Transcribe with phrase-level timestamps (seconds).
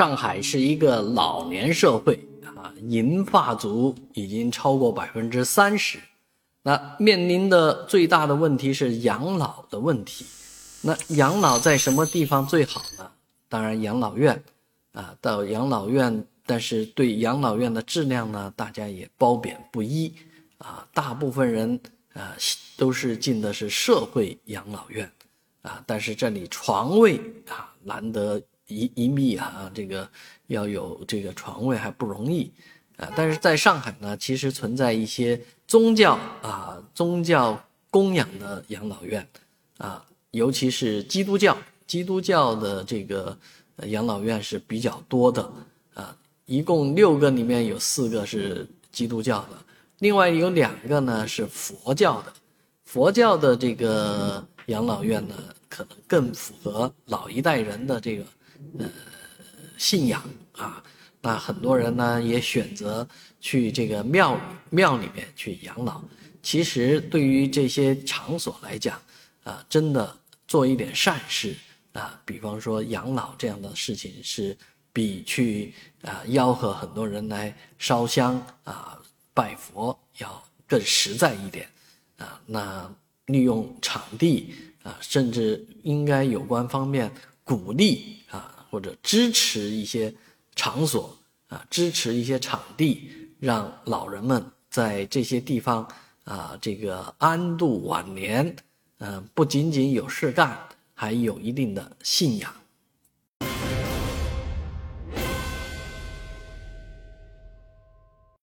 [0.00, 5.98] 上海是一个老年社会啊，银发族已经超过百分之三十，
[6.62, 10.24] 那面临的最大的问题是养老的问题。
[10.80, 13.10] 那养老在什么地方最好呢？
[13.50, 14.42] 当然养老院
[14.92, 20.10] 啊，到养老院，但是对养老院的质量呢，大家也褒贬不一
[20.56, 20.88] 啊。
[20.94, 21.78] 大部分人
[22.14, 22.34] 啊
[22.78, 25.12] 都是进的是社会养老院
[25.60, 27.20] 啊，但是这里床位
[27.50, 28.40] 啊难得。
[28.70, 30.08] 一一密啊，这个
[30.46, 32.50] 要有这个床位还不容易
[32.96, 33.10] 啊。
[33.16, 39.26] 但是在上海呢，其实存在一些宗教啊、宗教供养的养老院
[39.78, 43.36] 啊，尤其是基督教，基督教的这个
[43.88, 45.52] 养老院是比较多的
[45.94, 46.16] 啊。
[46.46, 49.58] 一共六个，里面有四个是基督教的，
[49.98, 52.32] 另外有两个呢是佛教的。
[52.84, 55.34] 佛教的这个养老院呢，
[55.68, 58.24] 可能更符合老一代人的这个。
[58.78, 58.88] 呃，
[59.78, 60.82] 信仰啊，
[61.20, 63.06] 那很多人呢也选择
[63.40, 64.40] 去这个庙
[64.70, 66.02] 庙里面去养老。
[66.42, 69.00] 其实对于这些场所来讲，
[69.44, 70.16] 啊，真的
[70.48, 71.54] 做一点善事
[71.92, 74.56] 啊，比方说养老这样的事情，是
[74.92, 78.98] 比去啊吆喝很多人来烧香啊
[79.34, 81.68] 拜佛要更实在一点
[82.16, 82.40] 啊。
[82.46, 82.90] 那
[83.26, 87.12] 利用场地啊，甚至应该有关方面
[87.44, 88.59] 鼓励啊。
[88.70, 90.14] 或者支持一些
[90.54, 91.16] 场所
[91.48, 95.86] 啊，支持一些场地，让老人们在这些地方
[96.24, 98.56] 啊，这个安度晚年。
[98.98, 100.58] 嗯，不仅仅有事干，
[100.94, 102.54] 还有一定的信仰。